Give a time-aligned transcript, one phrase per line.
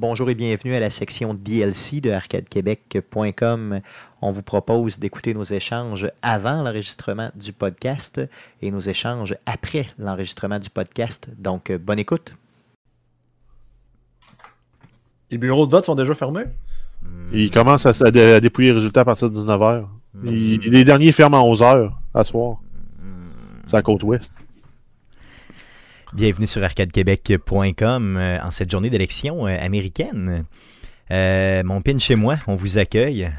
[0.00, 3.80] Bonjour et bienvenue à la section DLC de arcadequebec.com.
[4.22, 8.18] On vous propose d'écouter nos échanges avant l'enregistrement du podcast
[8.62, 11.28] et nos échanges après l'enregistrement du podcast.
[11.36, 12.34] Donc, bonne écoute.
[15.30, 16.46] Les bureaux de vote sont déjà fermés?
[17.34, 19.84] Ils commencent à, à dépouiller les résultats à partir de 19h.
[20.24, 22.56] les derniers ferment à 11h à soir.
[23.66, 24.32] C'est la côte ouest.
[26.12, 30.44] Bienvenue sur arcadequebec.com euh, en cette journée d'élection euh, américaine.
[31.12, 33.30] Euh, mon pin chez moi, on vous accueille.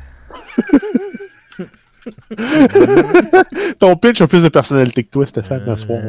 [3.78, 6.00] Ton pitch a plus de personnalité que toi, Stéphane, à soir.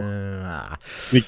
[1.12, 1.24] Oui.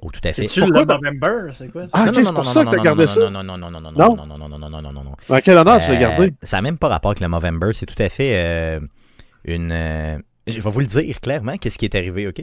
[0.00, 0.48] Oh, tout à fait.
[0.48, 1.52] C'est-tu le November?
[1.54, 1.84] C'est quoi?
[1.92, 3.28] Ah, c'est pour ça que t'as gardé ça?
[3.28, 5.14] Non, non, non, non, non, non, non, non, non, non, non, non, non, non.
[5.28, 6.32] À quel honneur tu l'as gardé?
[6.42, 7.72] Ça n'a même pas rapport avec le November.
[7.74, 8.80] C'est tout à fait
[9.44, 10.22] une...
[10.46, 12.42] je vais vous le dire clairement, qu'est-ce qui est arrivé, OK?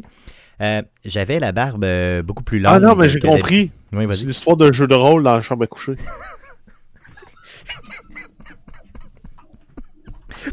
[0.62, 2.73] Euh, j'avais la barbe euh, beaucoup plus longue.
[2.76, 3.72] Ah non, mais j'ai compris.
[3.94, 5.96] Oui, c'est l'histoire d'un jeu de rôle dans la chambre à coucher.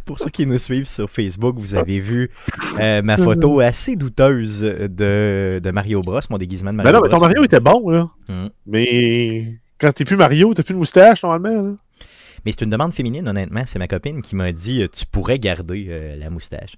[0.07, 2.31] Pour ceux qui nous suivent sur Facebook, vous avez vu
[2.81, 7.01] euh, ma photo assez douteuse de, de, Mario Bros, mon déguisement de Mario mais non,
[7.01, 7.09] Bros.
[7.09, 8.09] Mais ton Mario était bon, là.
[8.29, 8.47] Mm.
[8.67, 11.63] Mais quand t'es plus Mario, t'as plus de moustache, normalement.
[11.63, 11.75] Là.
[12.45, 13.65] Mais c'est une demande féminine, honnêtement.
[13.67, 16.73] C'est ma copine qui m'a dit Tu pourrais garder la moustache.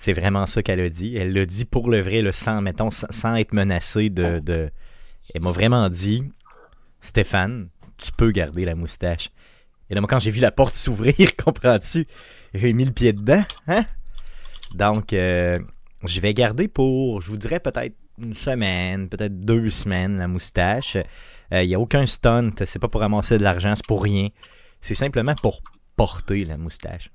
[0.00, 1.14] C'est vraiment ça qu'elle a dit.
[1.14, 4.70] Elle l'a dit pour le vrai, le sans, mettons, sans être menacée de, de...
[5.34, 6.24] Elle m'a vraiment dit
[7.00, 9.28] Stéphane, tu peux garder la moustache.
[9.90, 12.06] Et là, moi, quand j'ai vu la porte s'ouvrir, comprends-tu?
[12.54, 13.84] J'ai mis le pied dedans, hein?
[14.74, 15.58] Donc, euh,
[16.04, 20.96] je vais garder pour, je vous dirais peut-être une semaine, peut-être deux semaines, la moustache.
[21.50, 24.28] Il euh, n'y a aucun stunt, c'est pas pour ramasser de l'argent, c'est pour rien.
[24.80, 25.60] C'est simplement pour
[25.94, 27.10] porter la moustache.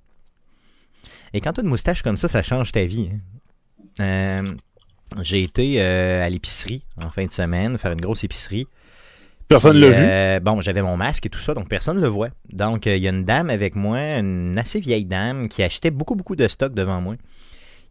[1.34, 3.10] Et quand tu as une moustache comme ça, ça change ta vie.
[3.12, 3.20] Hein.
[4.00, 4.54] Euh,
[5.22, 8.68] j'ai été euh, à l'épicerie en fin de semaine, faire une grosse épicerie.
[9.48, 12.08] Personne ne l'a euh, Bon, j'avais mon masque et tout ça, donc personne ne le
[12.08, 12.30] voit.
[12.52, 16.16] Donc, il y a une dame avec moi, une assez vieille dame, qui achetait beaucoup,
[16.16, 17.14] beaucoup de stock devant moi,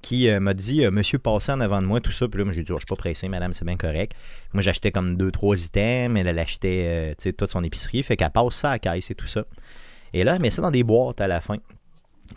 [0.03, 2.27] qui m'a dit Monsieur, passez en avant de moi, tout ça.
[2.27, 4.17] Puis là, j'ai dit oh, Je suis pas pressé, madame, c'est bien correct.
[4.53, 6.19] Moi, j'achetais comme deux, trois items.
[6.19, 8.03] Elle, elle achetait toute son épicerie.
[8.03, 9.45] Fait qu'elle passe ça à caisse et tout ça.
[10.13, 11.59] Et là, elle met ça dans des boîtes à la fin.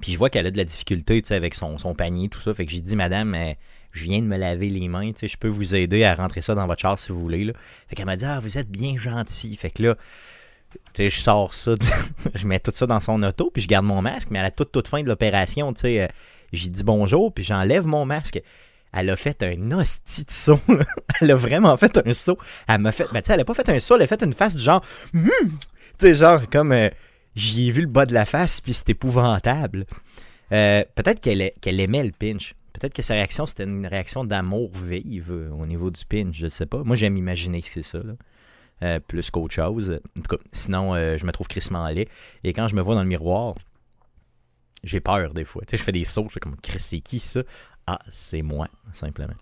[0.01, 2.53] Puis je vois qu'elle a de la difficulté avec son, son panier, tout ça.
[2.53, 3.53] Fait que j'ai dit, madame, euh,
[3.91, 6.67] je viens de me laver les mains, je peux vous aider à rentrer ça dans
[6.67, 7.45] votre char si vous voulez.
[7.45, 7.53] Là.
[7.87, 9.55] Fait qu'elle m'a dit, ah, vous êtes bien gentil.
[9.55, 9.97] Fait que là,
[10.97, 11.75] je sors ça,
[12.35, 14.51] je mets tout ça dans son auto, puis je garde mon masque, mais à la
[14.51, 16.07] toute, toute fin de l'opération, tu sais, euh,
[16.53, 18.41] j'ai dit bonjour, puis j'enlève mon masque.
[18.93, 20.59] Elle a fait un hostie de saut.
[21.21, 22.37] Elle a vraiment fait un saut.
[22.67, 23.05] Elle m'a fait.
[23.11, 24.63] Ben, tu sais, elle a pas fait un saut, elle a fait une face du
[24.63, 24.81] genre.
[25.13, 25.27] Hum!
[25.29, 25.57] Tu
[25.99, 26.71] sais, genre, comme.
[26.71, 26.89] Euh,
[27.37, 29.85] j'y ai vu le bas de la face, puis c'est épouvantable.
[30.51, 32.55] Euh, peut-être qu'elle aimait le pinch.
[32.73, 36.45] Peut-être que sa réaction, c'était une réaction d'amour vive euh, au niveau du pinch, je
[36.45, 36.83] ne sais pas.
[36.83, 37.99] Moi, j'aime imaginer que c'est ça,
[38.83, 39.99] euh, plus qu'autre chose.
[40.17, 42.09] En tout cas, sinon, je me trouve crissement laid.
[42.43, 43.55] Et quand je me vois dans le miroir,
[44.83, 45.63] j'ai peur des fois.
[45.67, 47.41] Tu je fais des sauts, je suis comme, c'est qui ça?
[47.87, 49.33] Ah, c'est moi, simplement.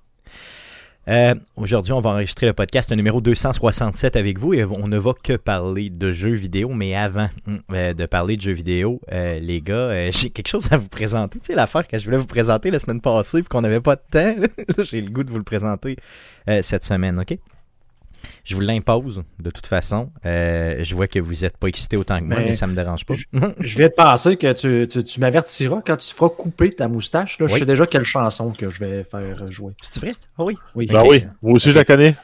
[1.08, 5.14] Euh, aujourd'hui, on va enregistrer le podcast numéro 267 avec vous et on ne va
[5.14, 6.70] que parler de jeux vidéo.
[6.70, 10.72] Mais avant hum, euh, de parler de jeux vidéo, euh, les gars, j'ai quelque chose
[10.72, 11.40] à vous présenter.
[11.40, 13.96] Tu sais, l'affaire que je voulais vous présenter la semaine passée, puis qu'on n'avait pas
[13.96, 14.36] de temps,
[14.84, 15.98] j'ai le goût de vous le présenter
[16.62, 17.38] cette semaine, OK?
[18.44, 20.12] Je vous l'impose, de toute façon.
[20.26, 22.76] Euh, je vois que vous n'êtes pas excité autant que moi, mais, ça ne me
[22.76, 23.14] dérange pas.
[23.60, 24.54] Je, vais te penser que
[25.02, 27.38] tu, m'avertiras quand tu feras couper ta moustache.
[27.40, 29.74] Je sais déjà quelle chanson que je vais faire jouer.
[29.82, 30.16] C'est vrai?
[30.38, 30.58] Ah oui.
[30.76, 30.88] Oui.
[30.88, 32.16] Ben oui, moi aussi je la connais.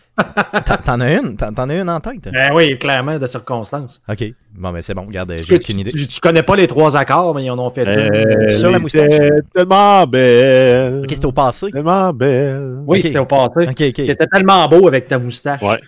[0.86, 1.36] T'en as une?
[1.36, 2.30] T'en as une en tête?
[2.32, 4.02] Ben oui, clairement, de circonstances.
[4.10, 4.24] OK.
[4.54, 5.92] Bon, ben c'est bon, regarde, j'ai aucune idée.
[5.92, 9.10] Tu, connais pas les trois accords, mais ils en ont fait euh, Sur la moustache.
[9.54, 11.02] tellement belle.
[11.04, 11.72] OK, c'était au passé.
[11.72, 12.80] Tellement belle.
[12.86, 13.68] Oui, c'était au passé.
[13.70, 13.94] OK, OK.
[13.96, 15.62] C'était tellement beau avec ta moustache.
[15.62, 15.80] Ouais.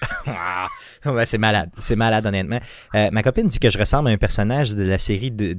[1.11, 1.69] ouais c'est malade.
[1.79, 2.59] C'est malade, honnêtement.
[2.95, 5.53] Euh, ma copine dit que je ressemble à un personnage de la série de.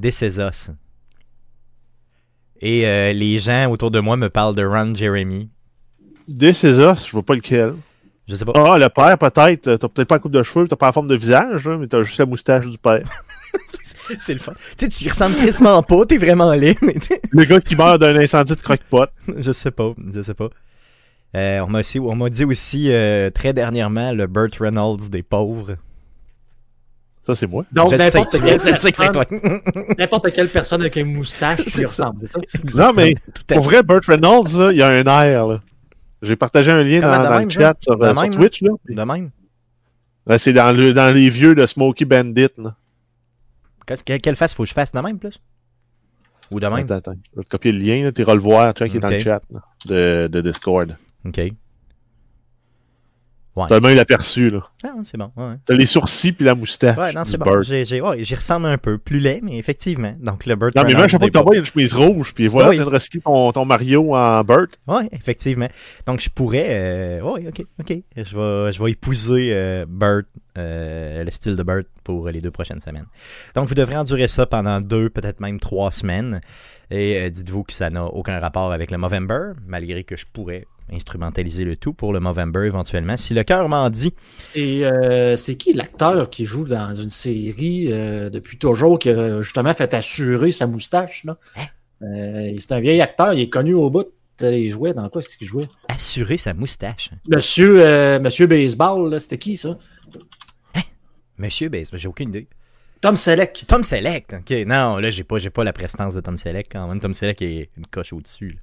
[2.60, 5.50] Et euh, les gens autour de moi me parlent de Ron Jeremy.
[6.28, 7.74] Os, je vois pas lequel.
[8.26, 8.53] Je sais pas.
[8.55, 9.76] Ah, le père, peut-être.
[9.76, 12.03] T'as peut-être pas la coupe de cheveux, t'as pas la forme de visage, mais t'as
[12.03, 13.03] juste la moustache du père.
[14.19, 14.53] c'est le fun.
[14.76, 16.94] Tu sais, tu ressembles quasiment pas, t'es vraiment laid, mais
[17.32, 19.09] Le gars qui meurt d'un incendie de croque-pot.
[19.37, 20.49] je sais pas, je sais pas.
[21.37, 25.23] Euh, on m'a aussi, on m'a dit aussi euh, très dernièrement le Burt Reynolds des
[25.23, 25.76] pauvres.
[27.26, 27.65] Ça, c'est moi.
[27.73, 29.12] Donc, n'importe quelle, personne,
[29.99, 32.38] n'importe quelle personne avec une moustache qui ressemble, ça?
[32.76, 33.15] Non, mais
[33.49, 35.61] pour vrai, Burt Reynolds, il y a un air, là.
[36.25, 38.62] J'ai partagé un lien dans, le chat sur, euh, Twitch.
[38.62, 38.71] Là.
[38.88, 39.31] De même?
[40.38, 42.49] c'est dans, le, dans les vieux de Smokey Bandit.
[42.59, 42.75] Là.
[44.05, 45.41] quelle face faut que je fasse de même plus?
[46.50, 46.85] Ou de même?
[46.85, 47.17] Attends, attends.
[47.32, 48.11] Je vais te copier le lien.
[48.12, 48.75] Tu iras le voir.
[48.75, 49.43] Qui est dans le chat
[49.87, 50.97] de, de Discord.
[51.26, 51.41] OK.
[53.56, 53.66] Ouais.
[53.68, 54.62] T'as même l'aperçu, là.
[54.82, 55.30] Ah, c'est bon.
[55.36, 56.96] Ouais, T'as les sourcils puis la moustache.
[56.98, 57.46] ouais non, c'est bon.
[57.56, 57.62] Ouais,
[58.24, 58.98] J'y ressemble un peu.
[58.98, 60.12] Plus laid, mais effectivement.
[60.18, 62.48] Donc, le Burt Non, mais même à chaque fois que t'envoies une chemise rouge, puis
[62.48, 62.76] voilà, Oui.
[62.76, 64.70] tu viens de recycler ton, ton Mario en Burt.
[64.88, 65.68] Oui, effectivement.
[66.06, 66.66] Donc, je pourrais.
[66.70, 67.96] Euh, oui, ok, ok.
[68.16, 70.24] Je vais, je vais épouser euh, Burt,
[70.58, 73.06] euh, le style de Burt pour les deux prochaines semaines.
[73.54, 76.40] Donc, vous devrez endurer ça pendant deux, peut-être même trois semaines.
[76.90, 80.66] Et euh, dites-vous que ça n'a aucun rapport avec le Movember, malgré que je pourrais
[80.92, 83.16] instrumentaliser le tout pour le Movember éventuellement.
[83.16, 88.31] Si le cœur m'en dit, C'est euh, qui l'acteur qui joue dans une série euh,
[88.31, 91.25] depuis toujours qui a justement fait assurer sa moustache?
[91.25, 91.38] là?
[92.02, 94.06] Euh, c'est un vieil acteur, il est connu au bout.
[94.40, 95.22] Il jouait dans quoi?
[95.22, 95.69] Qu'est-ce qu'il jouait?
[95.88, 97.10] assurer sa moustache.
[97.28, 99.78] Monsieur, euh, Monsieur Baseball, c'était qui ça?
[101.38, 102.46] Monsieur Bass, j'ai aucune idée.
[103.00, 103.64] Tom Selleck.
[103.66, 104.66] Tom Selleck, ok.
[104.66, 107.00] Non, là, j'ai pas, pas la prestance de Tom Selleck quand même.
[107.00, 108.58] Tom Selleck est une coche au-dessus.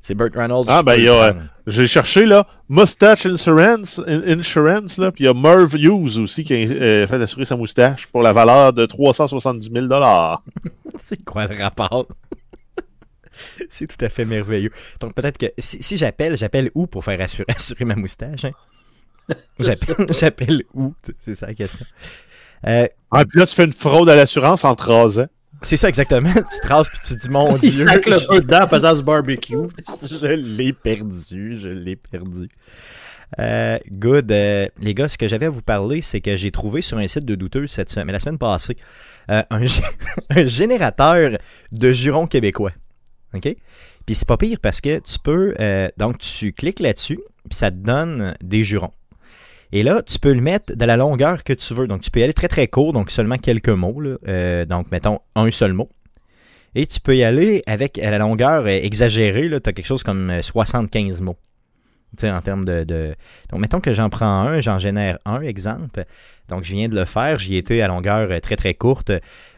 [0.00, 0.64] C'est Burt Reynolds.
[0.68, 1.48] Ah, ben, il y a, prendre.
[1.66, 6.44] J'ai cherché, là, Mustache Insurance, in- Insurance là, puis il y a Merv Hughes aussi
[6.44, 9.86] qui a euh, fait assurer sa moustache pour la valeur de 370 000
[10.98, 12.06] C'est quoi le rapport?
[13.68, 14.70] c'est tout à fait merveilleux.
[15.00, 18.44] Donc peut-être que si, si j'appelle, j'appelle où pour faire assurer, assurer ma moustache?
[18.46, 18.52] hein?
[19.58, 20.94] J'appelle, j'appelle où?
[21.18, 21.84] C'est ça la question.
[22.66, 25.26] Euh, Ah, puis là, tu fais une fraude à l'assurance en te rasant.
[25.62, 26.32] C'est ça exactement.
[26.34, 27.84] Tu te rases puis tu te dis mon Il Dieu.
[27.84, 29.56] sac le je- feu dedans en faisant ce barbecue.
[30.10, 32.48] Je l'ai perdu, je l'ai perdu.
[33.38, 34.32] Euh, good.
[34.32, 37.06] euh, les gars, ce que j'avais à vous parler, c'est que j'ai trouvé sur un
[37.08, 38.76] site de douteux cette semaine, mais la semaine passée,
[39.30, 39.82] euh, un, gé-
[40.30, 41.38] un générateur
[41.70, 42.72] de jurons québécois.
[43.34, 43.54] OK?
[44.06, 45.52] Puis c'est pas pire parce que tu peux.
[45.98, 47.18] donc, tu cliques là-dessus,
[47.50, 48.92] puis ça te donne des jurons.
[49.72, 51.86] Et là, tu peux le mettre de la longueur que tu veux.
[51.86, 54.00] Donc, tu peux y aller très très court, donc seulement quelques mots.
[54.26, 55.88] Euh, donc, mettons un seul mot.
[56.74, 59.48] Et tu peux y aller avec à la longueur euh, exagérée.
[59.48, 61.36] Tu as quelque chose comme euh, 75 mots.
[62.16, 63.14] Tu sais, en termes de,
[63.50, 66.04] Donc, mettons que j'en prends un, j'en génère un, exemple.
[66.48, 67.38] Donc, je viens de le faire.
[67.38, 69.12] J'y étais à longueur euh, très, très courte.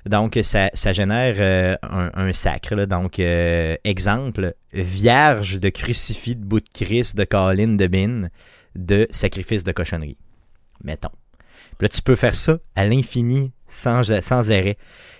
[0.06, 2.84] Donc, ça, ça génère euh, un, sacre.
[2.86, 8.28] Donc, euh, exemple, vierge de crucifix de bout de Christ, de Colline, de Bin,
[8.76, 10.16] de sacrifice de cochonnerie.
[10.82, 11.10] Mettons.
[11.78, 14.76] Puis là, tu peux faire ça à l'infini, sans, sans arrêt.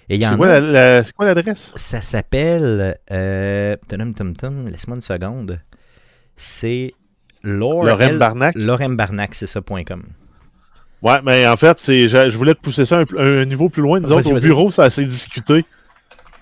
[0.08, 0.60] Et il y C'est en quoi a...
[0.60, 1.72] la- la- c'est quoi l'adresse?
[1.76, 2.98] Ça s'appelle.
[3.10, 5.60] Euh, Laisse-moi une seconde.
[6.36, 6.94] C'est
[7.42, 8.54] Laure Lorraine L- Barnac?
[8.56, 10.02] Lorraine Barnac, c'est ça, point .com.
[11.02, 13.82] Ouais, mais en fait, c'est, je, je voulais te pousser ça un, un niveau plus
[13.82, 14.00] loin.
[14.00, 15.64] Nous autres, au bureau, ça assez discuté.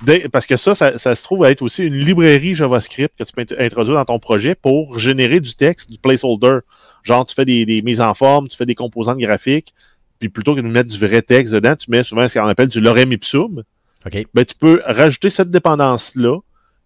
[0.03, 3.25] Dès- parce que ça, ça, ça se trouve à être aussi une librairie JavaScript que
[3.25, 6.61] tu peux int- introduire dans ton projet pour générer du texte, du placeholder.
[7.03, 9.75] Genre, tu fais des, des mises en forme, tu fais des composantes graphiques,
[10.19, 12.69] puis plutôt que de mettre du vrai texte dedans, tu mets souvent ce qu'on appelle
[12.69, 13.63] du lorem ipsum.
[14.07, 14.27] OK.
[14.35, 16.39] Ben, tu peux rajouter cette dépendance-là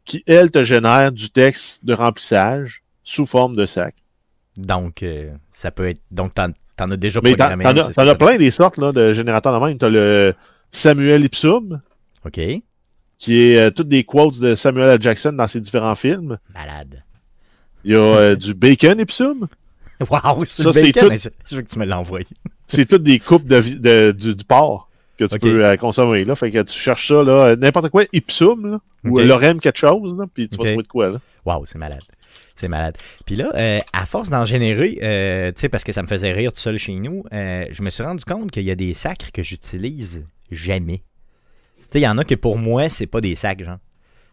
[0.05, 3.95] qui, elle, te génère du texte de remplissage sous forme de sac.
[4.57, 6.01] Donc, euh, ça peut être.
[6.11, 7.65] Donc, t'en, t'en as déjà Mais programmé.
[7.65, 9.79] t'en as, plein des sortes là, de générateurs de même.
[9.79, 10.35] Tu as le
[10.71, 11.81] Samuel Ipsum,
[12.27, 12.41] OK.
[13.19, 15.03] qui est euh, toutes des quotes de Samuel L.
[15.03, 16.39] Jackson dans ses différents films.
[16.53, 17.03] Malade.
[17.85, 19.49] Il y a euh, du Bacon Ipsum.
[20.11, 21.09] Waouh, c'est le bacon.
[21.11, 22.21] tout- Je, veux que tu me l'envoies.
[22.69, 24.89] C'est toutes des coupes de, du, du porc
[25.19, 26.25] que tu peux euh, consommer.
[26.25, 26.35] Là.
[26.35, 29.21] Fait que tu cherches ça, là, euh, n'importe quoi, Ipsum, là, ou Ok.
[29.21, 30.63] euh, Lorem quelque chose, là, puis tu Ok.
[30.65, 31.09] vas trouver de quoi.
[31.11, 31.21] Là.
[31.45, 32.01] Waouh, c'est malade.
[32.55, 32.97] C'est malade.
[33.27, 36.33] Puis là, euh, à force d'en générer, euh, tu sais, parce que ça me faisait
[36.33, 39.31] rire tout seul chez nous, je me suis rendu compte qu'il y a des sacres
[39.33, 40.99] que j'utilise jamais.
[40.99, 43.79] Tu sais, il y en a que pour moi, c'est pas des sacs, genre.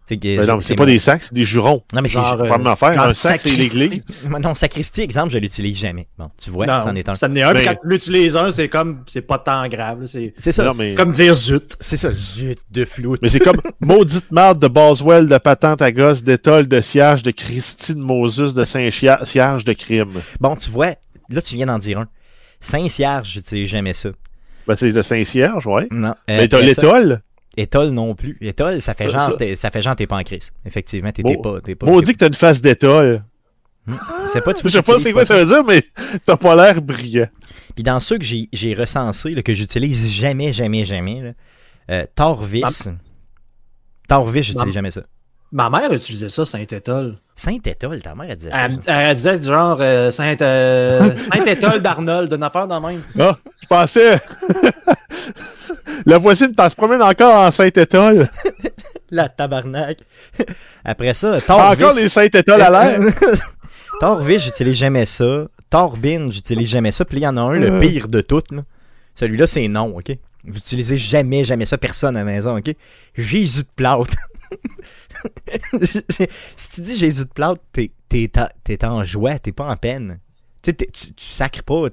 [0.10, 1.84] Ben non, c'est pas des sacs, c'est des jurons.
[1.94, 2.18] Non, mais c'est.
[2.18, 3.00] Euh, faire.
[3.01, 3.79] Un sac, c'est sacristie.
[3.79, 4.03] l'église.
[4.41, 6.08] Non, sacristie, exemple, je l'utilise jamais.
[6.18, 7.12] Bon, tu vois, c'en est un.
[7.12, 7.53] non, ça en est un.
[7.53, 10.06] puis Mais- quand tu l'utilises un, c'est comme, c'est pas tant grave.
[10.08, 10.63] C'est ça.
[10.63, 11.77] Non, mais- comme dire zut.
[11.79, 13.18] C'est ça, zut de flou.
[13.22, 17.32] Mais c'est comme maudite marde de Boswell, de patente à gosse, d'étole, de siège, de
[17.32, 20.10] Christine Moses, de Saint-Siège, de crime.
[20.39, 20.96] Bon, tu vois,
[21.29, 22.08] là, tu viens d'en dire un.
[22.62, 24.10] Saint-Cierge, j'utilise jamais ça.
[24.68, 25.88] Ben, c'est de Saint-Cierge, ouais.
[25.91, 26.13] Non.
[26.27, 27.22] Mais t'as l'étole.
[27.58, 28.38] Étole non plus.
[28.41, 30.51] Étole, ça fait Ça- genre, ça- fait genre t'es pas en crise.
[30.65, 31.86] Effectivement, t'es pas, t'es pas.
[31.88, 33.24] Maudit que t'as une face d'étole.
[34.34, 35.84] C'est pas, tu Je sais pas c'est quoi ça veut dire, mais
[36.25, 37.27] t'as pas l'air brillant.
[37.74, 41.32] Puis dans ceux que j'ai recensés, là, que j'utilise jamais, jamais, jamais, là,
[41.89, 42.62] euh, Torvis.
[44.08, 45.01] Torvis, j'utilise jamais ça.
[45.51, 47.18] Ma mère utilisait ça, Saint-Étole.
[47.36, 48.65] Saint-Étole, ta mère, elle disait ça.
[48.65, 53.01] Elle, elle disait du genre euh, Saint, euh, Saint-Étole d'Arnold, une affaire dans même.
[53.20, 54.20] Ah, je pensais.
[56.05, 58.29] La voisine t'en se promène encore en Saint-Étole.
[59.12, 59.98] La tabarnak.
[60.86, 61.84] Après ça, T'as Torvis.
[61.84, 63.00] encore les Saint-Étole à l'air.
[64.00, 65.48] Torvis, j'utilise jamais ça.
[65.69, 67.05] Torbin, j'utilise jamais ça.
[67.05, 67.79] Puis il y en a un, le Euh.
[67.79, 68.51] pire de toutes.
[68.51, 68.62] là.
[69.15, 70.12] Celui-là, c'est non, OK?
[70.46, 72.74] Vous utilisez jamais, jamais ça, personne à la maison, OK?
[73.15, 74.15] Jésus de plâtre.
[76.55, 78.29] si tu dis Jésus de plâtre, t'es, t'es,
[78.63, 80.19] t'es en joie, t'es pas en peine.
[80.62, 81.84] Tu, t'es- tu, tu sacres pas.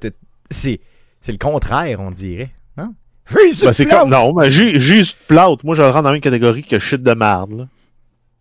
[0.50, 0.81] C'est
[1.21, 2.50] c'est le contraire, on dirait.
[3.35, 3.40] Non?
[3.42, 4.00] Jésus Ben, c'est plante!
[4.02, 5.64] comme, non, mais Jésus de plâtre.
[5.64, 7.52] Moi, je le rends dans la même catégorie que shit de merde.
[7.59, 7.68] Là.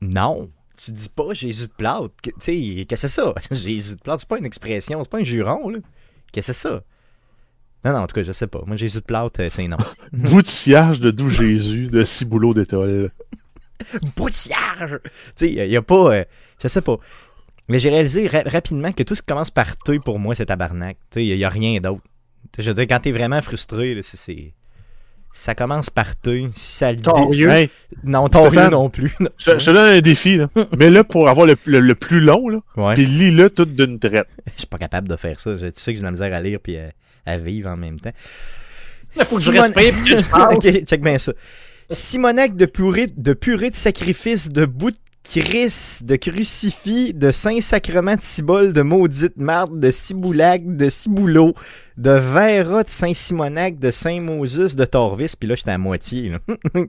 [0.01, 0.49] Non,
[0.83, 1.71] tu dis pas Jésus de.
[2.21, 3.33] Que- Tu sais, qu'est-ce que c'est ça?
[3.51, 5.79] Jésus de plâtre, c'est pas une expression, c'est pas un juron, là.
[6.31, 6.83] Qu'est-ce que c'est ça?
[7.83, 8.61] Non, non, en tout cas, je sais pas.
[8.65, 9.77] Moi, Jésus de plâtre, euh, c'est non.
[10.13, 13.11] Bout de doux Jésus de Ciboulot d'étole.
[14.15, 14.99] Boutillage!
[15.03, 16.15] Tu sais, il y a pas.
[16.15, 16.23] euh,
[16.61, 16.97] je sais pas.
[17.67, 20.45] Mais j'ai réalisé ra- rapidement que tout ce qui commence par T pour moi, c'est
[20.45, 20.97] tabarnak.
[21.09, 22.01] Tu sais, il y, a rien d'autre.
[22.57, 24.53] Je veux dire, quand t'es vraiment frustré, c'est.
[25.37, 26.47] Ça commence par T.
[26.53, 27.43] Si ça le dit.
[27.43, 27.69] Hey,
[28.05, 29.13] Non, torieux non plus.
[29.19, 29.27] non.
[29.37, 30.37] je, je te donne un défi.
[30.37, 30.47] Là.
[30.77, 32.93] Mais là, pour avoir le, le- le plus long, là, Ouais.
[32.93, 34.27] puis lis-le tout d'une traite.
[34.53, 35.57] Je suis pas capable de faire ça.
[35.57, 36.91] Je- Tu sais que j'ai de la misère à lire puis à,
[37.25, 38.13] à vivre en même temps.
[39.17, 40.55] Il faut que je Simon- respire je parle.
[40.55, 41.33] ok, check bien ça.
[41.91, 44.97] Simonac de purée de, purée de sacrifice, de bout de
[45.33, 51.53] Chris, de crucifix, de Saint-Sacrement de Cibole, de maudite marde, de Ciboulac, de Ciboulot,
[51.97, 56.29] de Vera de Saint-Simonac, de Saint-Moses, de Torvis, puis là j'étais à moitié.
[56.29, 56.39] là.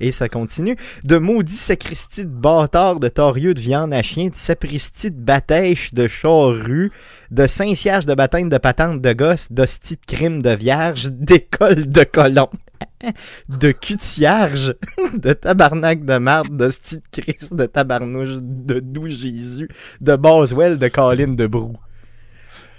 [0.00, 0.76] Et ça continue.
[1.04, 5.92] De maudit sacristie de bâtard, de torieux de viande à chien, de sapristie de batèche,
[5.92, 6.92] de charrue,
[7.30, 12.04] de Saint-Siège de baptême de patente de gosse, d'hostie de crime de vierge, d'école de
[12.04, 12.48] colon,
[13.48, 14.74] de cutierge,
[15.14, 19.68] de tabarnak de marde, d'hostie de Christ, de tabarnouche, de doux Jésus,
[20.00, 21.76] de Boswell, de Colline de Brou.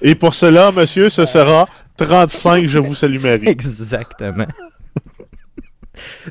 [0.01, 3.47] Et pour cela, monsieur, ce sera 35, je vous salue Marie.
[3.47, 4.45] Exactement.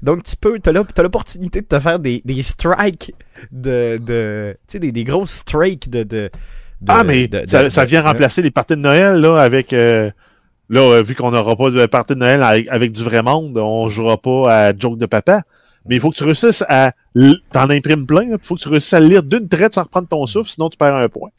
[0.02, 3.12] Donc, tu peux, t'as l'op- t'as l'opportunité de te faire des, des strikes
[3.50, 6.30] de, de tu sais, des, des grosses strikes de, de, de-
[6.86, 9.72] Ah, mais de- de- ça, ça de- vient remplacer les parties de Noël, là, avec...
[9.72, 10.10] euh,
[10.68, 13.56] là, euh, vu qu'on n'aura pas de partie de Noël avec, avec du vrai monde,
[13.58, 15.42] on jouera pas à Joke de Papa.
[15.88, 16.92] Mais il faut que tu réussisses à...
[17.52, 20.26] T'en imprimes plein, il faut que tu réussisses à lire d'une traite sans reprendre ton
[20.26, 21.30] souffle, sinon tu perds un point.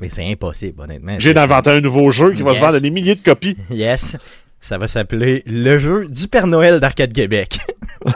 [0.00, 1.16] Mais c'est impossible, honnêtement.
[1.18, 3.56] J'ai inventé un nouveau jeu qui va se vendre à des milliers de copies.
[3.70, 4.18] Yes.
[4.60, 7.58] Ça va s'appeler le jeu du Père Noël d'Arcade Québec.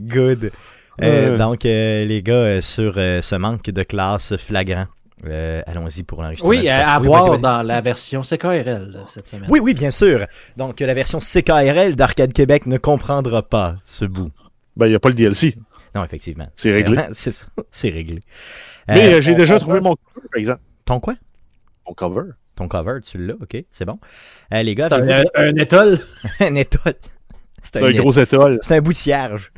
[0.00, 0.50] Good.
[1.02, 4.86] Euh, donc, euh, les gars, sur ce manque de classe flagrant,
[5.26, 6.50] euh, allons-y pour l'enregistrement.
[6.50, 9.48] Oui, à, Oui, voir dans la version CKRL cette semaine.
[9.48, 10.26] Oui, oui, bien sûr.
[10.56, 14.30] Donc, la version CKRL d'Arcade Québec ne comprendra pas ce bout.
[14.76, 15.56] Ben, il n'y a pas le DLC.
[15.94, 16.48] Non, effectivement.
[16.56, 16.96] C'est réglé.
[17.70, 18.20] C'est réglé.
[18.86, 20.60] Mais Euh, euh, j'ai déjà trouvé mon cover, par exemple.
[20.84, 21.14] ton quoi?
[21.86, 22.30] Mon cover.
[22.54, 24.00] Ton cover, tu l'as, ok, c'est bon.
[24.52, 26.00] Euh, les gars, un, un étole.
[26.40, 26.94] un étoile?
[27.62, 28.58] C'est C'est un gros étoile.
[28.62, 29.52] C'est un bout de cierge.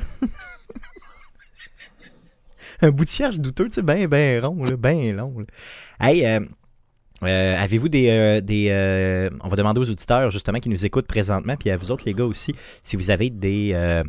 [2.87, 5.35] un bout de douteux, tu sais, ben, ben rond, là, ben long.
[5.99, 6.39] Hey, euh,
[7.23, 8.09] euh, avez-vous des...
[8.09, 11.77] euh, des euh, on va demander aux auditeurs, justement, qui nous écoutent présentement, puis à
[11.77, 14.03] vous autres, les gars, aussi, si vous avez des...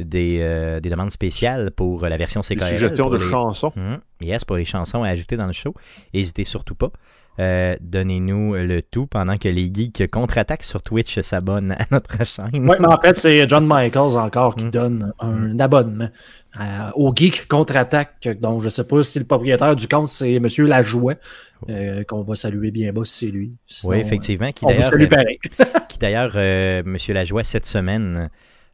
[0.00, 2.70] euh, des, euh, des demandes spéciales pour la version Des CKRL.
[2.78, 3.72] suggestions pour de les- chansons.
[3.76, 3.98] Mhm.
[4.22, 5.74] Yes, pour les chansons à ajouter dans le show.
[6.14, 6.90] N'hésitez surtout pas.
[7.38, 12.48] Euh, Donnez-nous le tout pendant que les geeks contre-attaque sur Twitch s'abonnent à notre chaîne.
[12.54, 14.70] Oui, mais en fait, c'est John Michaels encore qui Mm.
[14.70, 16.08] donne un abonnement
[16.58, 18.26] euh, au Geek Contre-Attaque.
[18.40, 20.46] Donc, je sais pas si le propriétaire du compte, c'est M.
[20.60, 21.16] Lajoie,
[21.68, 23.52] euh, qu'on va saluer bien bas si c'est lui.
[23.66, 24.50] Sinon, oui, effectivement.
[24.52, 24.70] Qui euh,
[26.00, 28.28] d'ailleurs, euh, Monsieur Lajoie, cette semaine, euh,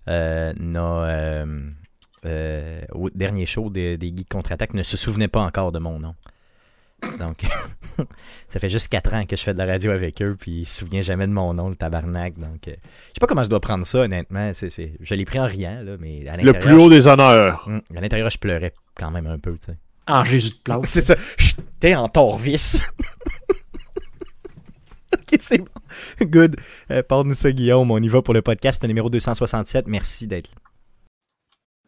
[0.07, 1.71] n'a, euh,
[2.25, 5.99] euh, au dernier show des, des Geeks contre-attaque, ne se souvenait pas encore de mon
[5.99, 6.15] nom.
[7.19, 7.43] Donc,
[8.49, 10.67] ça fait juste 4 ans que je fais de la radio avec eux, puis ils
[10.67, 12.35] se souviennent jamais de mon nom, le tabarnak.
[12.39, 14.53] Donc, euh, je sais pas comment je dois prendre ça, honnêtement.
[14.55, 16.59] C'est, c'est- je l'ai pris en riant, là, mais à Le l'intérieur.
[16.63, 17.65] plus haut des honneurs.
[17.67, 19.79] Hum, à l'intérieur, je pleurais quand même un peu, tu sais.
[20.07, 20.81] En Jésus de place.
[20.85, 21.17] C'est ça.
[21.39, 22.81] J'étais en torvis.
[25.41, 26.27] c'est bon.
[26.27, 26.57] Good.
[26.91, 27.91] Euh, Parle-nous ça, Guillaume.
[27.91, 29.87] On y va pour le podcast numéro 267.
[29.87, 30.57] Merci d'être là.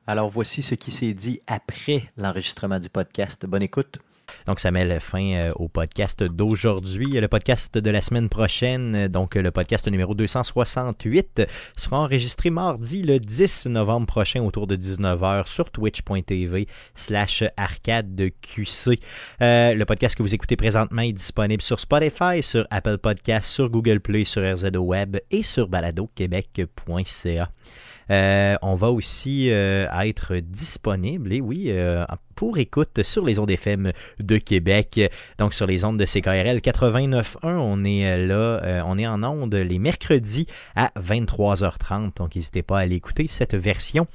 [0.06, 3.46] Alors, voici ce qui s'est dit après l'enregistrement du podcast.
[3.46, 3.98] Bonne écoute.
[4.46, 7.06] Donc, ça met le fin euh, au podcast d'aujourd'hui.
[7.12, 11.42] Le podcast de la semaine prochaine, euh, donc le podcast numéro 268,
[11.76, 18.28] sera enregistré mardi le 10 novembre prochain autour de 19h sur twitch.tv slash arcade de
[18.28, 19.00] QC.
[19.42, 23.70] Euh, le podcast que vous écoutez présentement est disponible sur Spotify, sur Apple Podcasts, sur
[23.70, 27.50] Google Play, sur RZO Web et sur baladoquebec.ca.
[28.62, 31.72] On va aussi être disponible, et oui,
[32.34, 33.92] pour écoute sur les ondes FM
[34.24, 35.00] de Québec,
[35.38, 37.26] donc sur les ondes de CKRL 89.1.
[37.42, 42.62] On est euh, là, euh, on est en ondes les mercredis à 23h30, donc n'hésitez
[42.62, 44.06] pas à aller écouter cette version.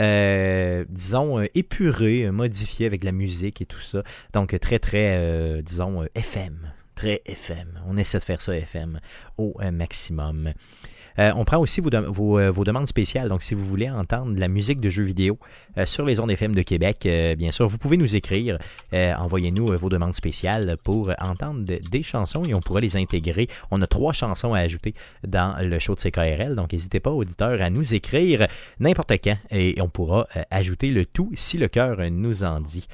[0.00, 4.02] euh, disons, épurée, modifiée avec la musique et tout ça.
[4.32, 6.72] Donc, très, très, disons, FM.
[6.96, 7.80] Très FM.
[7.86, 9.00] On essaie de faire ça FM
[9.38, 10.52] au maximum.
[11.18, 13.28] Euh, on prend aussi euh, vos demandes spéciales.
[13.28, 15.38] Donc, si vous voulez entendre la musique de jeux vidéo
[15.78, 18.58] euh, sur les ondes FM de Québec, bien sûr, vous pouvez nous écrire.
[18.92, 23.48] Envoyez-nous vos demandes spéciales pour entendre de- des chansons et on pourra les intégrer.
[23.70, 24.94] On a trois chansons à ajouter
[25.26, 26.54] dans le show de CKRL.
[26.54, 28.46] Donc, n'hésitez pas, auditeurs, à nous écrire
[28.80, 32.86] n'importe quand et on pourra ajouter le tout si le cœur nous en dit.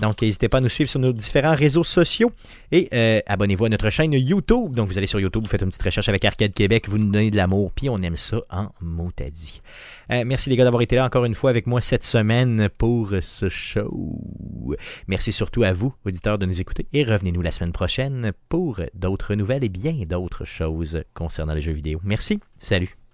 [0.00, 2.32] Donc, n'hésitez pas à nous suivre sur nos différents réseaux sociaux
[2.72, 2.88] et
[3.26, 4.74] abonnez-vous à notre chaîne YouTube.
[4.74, 7.10] Donc, vous allez sur YouTube, vous faites une petite recherche avec Arcade Québec, vous nous
[7.10, 7.36] donnez de
[7.74, 9.60] puis on aime ça en motadi.
[10.12, 13.12] Euh, merci les gars d'avoir été là encore une fois avec moi cette semaine pour
[13.22, 14.20] ce show.
[15.08, 19.34] Merci surtout à vous, auditeurs, de nous écouter et revenez-nous la semaine prochaine pour d'autres
[19.34, 22.00] nouvelles et bien d'autres choses concernant les jeux vidéo.
[22.04, 23.05] Merci, salut.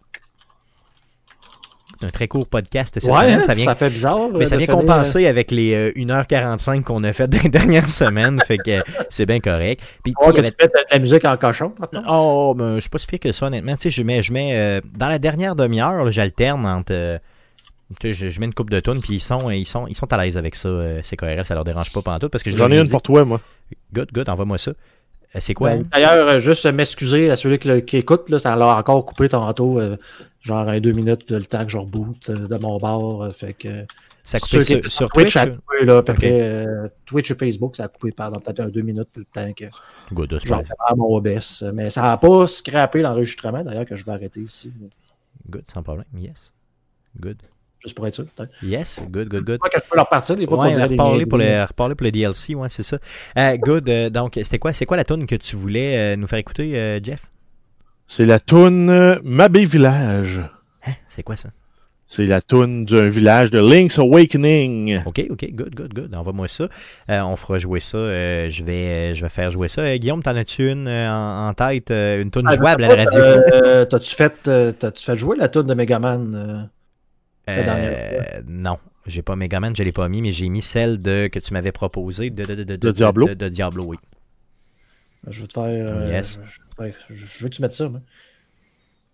[2.04, 4.28] Un très court podcast cette Ouais, semaine, hein, ça vient fait bizarre.
[4.32, 7.48] mais euh, ça vient finir, compenser avec les euh, 1h45 qu'on a fait dans les
[7.48, 8.40] dernières semaines.
[8.46, 9.82] fait que euh, c'est bien correct.
[10.02, 11.72] Puis, euh, y que avait- tu mets de la musique en cochon.
[12.08, 13.74] Oh, ben, je suis pas si pire que ça, honnêtement.
[13.76, 16.92] Tu sais, je mets, je mets euh, dans la dernière demi-heure, j'alterne entre.
[16.92, 17.18] euh,
[18.00, 19.96] tu sais, je, je mets une coupe de tonnes, puis ils sont, ils sont, ils
[19.96, 20.68] sont à l'aise avec ça.
[20.68, 22.90] euh, c'est CKRL, ça leur dérange pas pantoute parce que je J'en ai une dit,
[22.90, 23.40] pour toi, moi.
[23.92, 24.70] Good, good, envoie-moi ça.
[25.34, 25.70] Euh, c'est quoi?
[25.70, 29.28] Ben, D'ailleurs, euh, juste m'excuser à celui qui, qui écoute, là, ça l'a encore coupé
[29.28, 29.96] tantôt, euh,
[30.42, 33.22] genre un deux minutes le temps que je reboot euh, de mon bord.
[33.24, 33.86] euh, fait que,
[34.24, 35.32] ça a coupé sur, sur Twitch, Twitch?
[35.32, 36.18] ça a coupé, là, à peu Ok.
[36.18, 39.52] près, euh, Twitch et Facebook, ça a coupé pendant peut-être un deux minutes le temps
[39.52, 39.64] que
[40.12, 41.64] Good, je pas- à mon OBS.
[41.74, 44.72] Mais ça n'a pas scrappé l'enregistrement, d'ailleurs, que je vais arrêter ici.
[45.48, 46.06] good, sans problème.
[46.16, 46.52] Yes.
[47.18, 47.38] Good.
[47.84, 48.26] Juste pour être sûr.
[48.26, 48.52] peut-être.
[48.62, 49.58] Yes, good, good, good.
[49.74, 51.56] Je peux leur partir des fois Ouais, pour reparler pour, niaiseries.
[51.58, 52.98] le, reparler pour le DLC, ouais, c'est ça.
[53.36, 56.28] Euh, good, euh, donc, c'était quoi, c'est quoi la tune que tu voulais euh, nous
[56.28, 57.31] faire écouter, euh, Jeff?
[58.06, 60.40] C'est la toune euh, Mabé Village.
[60.86, 60.92] Hein?
[61.06, 61.48] C'est quoi ça?
[62.08, 65.00] C'est la toune d'un village de Link's Awakening.
[65.06, 66.14] OK, OK, good, good, good.
[66.14, 66.68] Envoie-moi ça.
[67.08, 67.96] Euh, on fera jouer ça.
[67.96, 69.80] euh, je, vais, je vais faire jouer ça.
[69.80, 73.04] Euh, Guillaume, t'en as-tu une euh, en, en tête, une tune Ah, jouable à la
[73.04, 73.18] radio?
[73.22, 74.42] euh, T'as-tu fait,
[74.78, 76.68] t'as-tu fait jouer la tune de Megaman
[78.46, 81.52] non, j'ai pas Megaman, je l'ai pas mis, mais j'ai mis celle de, que tu
[81.54, 83.26] m'avais proposée de, de, de, de, De Diablo?
[83.28, 83.96] De, de Diablo, oui.
[85.28, 85.86] Je veux te faire.
[85.90, 86.38] euh, Yes.
[87.10, 87.88] je, veux que tu mettes ça.
[87.88, 88.00] moi?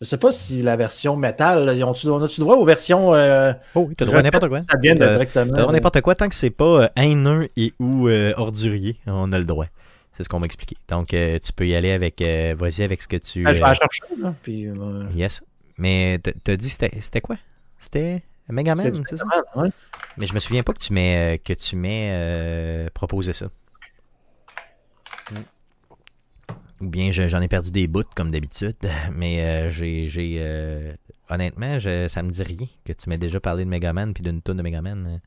[0.00, 3.14] Je sais pas si la version métal, là, on a-tu droit aux versions.
[3.14, 4.62] euh, Oh oui, t'as droit à n'importe quoi.
[4.62, 5.52] Ça vient de directement.
[5.52, 8.96] T'as droit à n'importe quoi tant que c'est pas euh, haineux et ou euh, ordurier,
[9.06, 9.66] on a le droit.
[10.12, 10.76] C'est ce qu'on m'a expliqué.
[10.88, 12.22] Donc, euh, tu peux y aller avec.
[12.22, 13.44] euh, Vas-y avec ce que tu.
[13.46, 14.02] Ah, je vais la chercher.
[14.20, 14.68] Là, puis,
[15.14, 15.42] yes.
[15.78, 17.36] Mais t'as dit c'était quoi?
[17.78, 19.24] C'était Megaman, c'est du c'est ça?
[19.56, 19.68] Ouais.
[20.16, 23.46] Mais je me souviens pas que tu m'aies euh, que tu m'aies proposé ça.
[26.80, 28.76] Ou bien je- j'en ai perdu des bouts comme d'habitude,
[29.12, 30.92] mais euh, j'ai euh,
[31.28, 34.40] honnêtement je, ça me dit rien que tu m'aies déjà parlé de Megaman puis d'une
[34.40, 35.20] tonne de Megaman.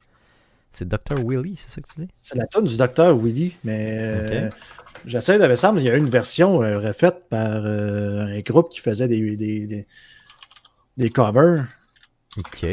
[0.71, 2.07] C'est Dr Willy, c'est ça que tu dis?
[2.21, 4.49] C'est la tune du docteur Willy, mais euh,
[5.05, 9.09] j'essaie de me semble, il y a une version refaite par un groupe qui faisait
[9.09, 9.85] des, des, des,
[10.95, 11.65] des covers.
[12.37, 12.65] Ok.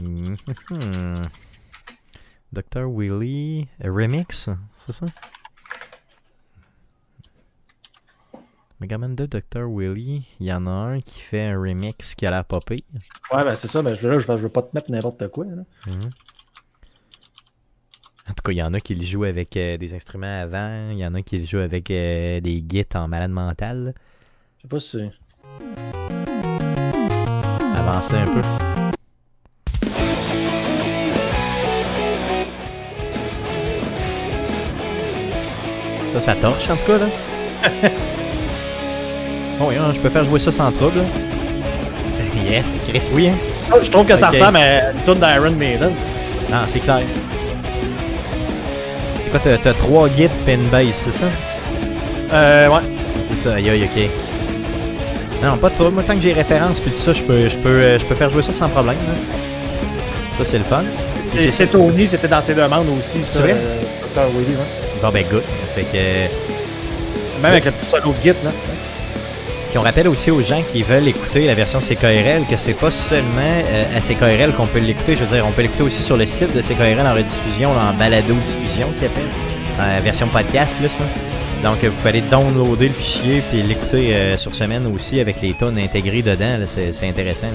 [0.00, 0.36] Mhm.
[2.52, 5.06] Dr Willy remix, c'est ça?
[8.80, 12.30] Megaman 2 Dr Willy, il y en a un qui fait un remix qui a
[12.30, 12.82] l'air pas pire.
[13.32, 15.46] Ouais, ben c'est ça, mais je, là, je, je veux pas te mettre n'importe quoi.
[15.46, 15.64] Là.
[15.86, 16.10] Mhm.
[18.28, 20.90] En tout cas, il y en a qui le jouent avec euh, des instruments avant,
[20.92, 23.94] il y en a qui le jouent avec euh, des guides en malade mental.
[24.58, 25.10] Je sais pas si.
[27.74, 28.42] Avancez un peu.
[36.12, 37.08] Ça, ça torche en tout cas, là.
[39.60, 41.00] oh, yeah, je peux faire jouer ça sans trouble.
[42.48, 43.28] Yes, Chris, oui.
[43.28, 43.34] Hein?
[43.70, 45.90] Ah, Je trouve que ça ressemble à une d'Iron Maiden.
[46.50, 47.02] Non, c'est clair.
[49.20, 51.26] C'est quoi, t'as, trois guides pin base, c'est ça?
[52.32, 52.80] Euh, ouais.
[53.28, 54.08] C'est ça, aïe, aïe, ok.
[55.42, 55.90] Non, pas de trouble.
[55.92, 58.14] Moi, tant que j'ai référence puis tout ça, je peux, je peux, euh, je peux
[58.14, 58.96] faire jouer ça sans problème.
[58.96, 59.14] là.
[60.38, 60.82] Ça, c'est le fun.
[61.36, 63.34] C'est Tony, c'était dans ses demandes aussi, ça.
[63.34, 63.52] C'est vrai?
[63.54, 63.80] euh,
[64.14, 64.28] Dr.
[64.32, 65.02] Willy, ouais.
[65.02, 65.42] Bon, ben, good.
[65.74, 65.88] Fait que.
[65.96, 66.26] euh,
[67.42, 68.50] Même avec le petit solo de git, là.
[69.68, 72.90] Puis on rappelle aussi aux gens qui veulent écouter la version CKRL que c'est pas
[72.90, 75.14] seulement euh, à CKRL qu'on peut l'écouter.
[75.14, 77.92] Je veux dire, on peut l'écouter aussi sur le site de CKRL en rediffusion, en
[77.98, 79.28] balado-diffusion, qui appelle,
[79.78, 80.88] en version podcast plus.
[80.98, 81.70] Là.
[81.70, 85.42] Donc, euh, vous pouvez aller downloader le fichier puis l'écouter euh, sur semaine aussi avec
[85.42, 86.56] les tonnes intégrées dedans.
[86.58, 86.66] là.
[86.66, 87.48] C'est c'est intéressant.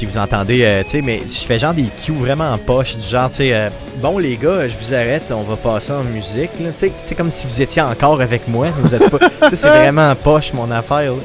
[0.00, 2.96] Puis vous entendez, euh, tu sais, mais je fais genre des cues vraiment en poche,
[2.96, 3.68] du genre, tu sais, euh,
[4.00, 6.70] bon les gars, je vous arrête, on va passer en musique, là.
[6.72, 9.18] Tu sais, tu sais, comme si vous étiez encore avec moi, vous êtes pas.
[9.28, 11.18] ça, c'est vraiment en poche mon affaire, là.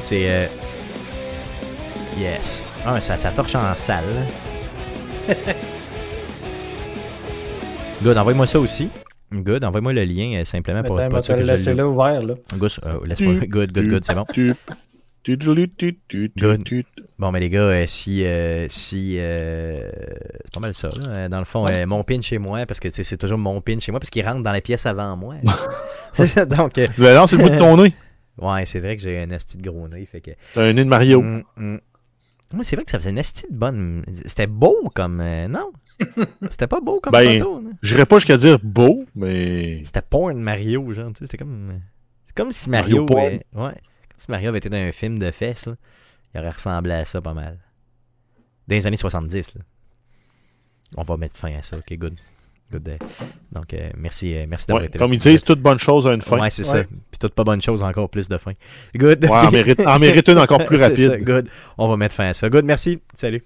[0.00, 0.24] C'est.
[0.28, 0.46] euh,
[2.20, 2.62] Yes.
[2.84, 4.04] Ah, ça, ça torche en salle.
[8.02, 8.90] Good, envoie-moi ça aussi.
[9.32, 9.64] Good.
[9.64, 11.76] Envoie-moi le lien euh, simplement pour Attends, sûr va que te je laisser l'ai.
[11.76, 12.34] là ouvert, là.
[12.86, 13.34] Euh, laisse-moi.
[13.46, 14.24] Good, good, good, c'est bon.
[16.36, 16.64] Good.
[17.18, 18.24] Bon, mais les gars, euh, si.
[18.24, 19.90] euh, si euh,
[20.44, 21.06] c'est pas mal ça, là.
[21.08, 23.90] Euh, Dans le fond, mon pin chez moi, parce que c'est toujours mon pin chez
[23.92, 25.36] moi, parce qu'il rentre dans la pièce avant moi.
[26.12, 26.74] ça, donc.
[26.74, 27.92] Ben non, c'est le bout de ton nez.
[28.38, 30.30] ouais, c'est vrai que j'ai un asti de gros nez, fait que.
[30.54, 31.20] T'as un nez de Mario.
[31.22, 31.78] Mm, mm.
[32.54, 34.04] Moi, c'est vrai que ça faisait une asti de bonne.
[34.24, 35.22] C'était beau comme.
[35.48, 35.70] non?
[36.48, 37.72] C'était pas beau comme Ben, photo, non?
[37.82, 39.82] J'irais pas jusqu'à dire beau, mais.
[39.84, 41.80] C'était porn Mario, genre, tu sais, c'était comme.
[42.24, 43.40] C'est comme si Mario Mario.
[43.54, 43.74] ouais.
[44.18, 45.74] Si Mario avait été dans un film de fesses, là.
[46.34, 47.56] Il aurait ressemblé à ça pas mal.
[48.66, 49.62] Dans les années 70, là.
[50.96, 52.14] On va mettre fin à ça, ok, good.
[52.70, 52.98] Good.
[53.52, 55.04] Donc, euh, merci, euh, merci d'avoir Ouais, été là.
[55.04, 56.38] comme ils disent, toute bonne chose a une fin.
[56.38, 56.84] Ouais, c'est ça.
[56.84, 58.52] Puis toute pas bonne chose, encore plus de fin.
[58.94, 59.24] Good.
[59.24, 61.24] Ouais, en mérite, en mérite une encore plus ça, rapide.
[61.24, 61.48] good.
[61.78, 62.50] On va mettre fin à ça.
[62.50, 63.00] Good, merci.
[63.14, 63.42] Salut.